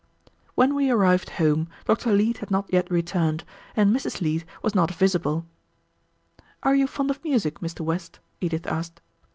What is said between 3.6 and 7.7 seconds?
and Mrs. Leete was not visible. "Are you fond of music,